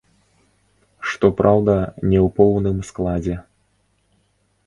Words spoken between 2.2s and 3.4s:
ў поўным складзе.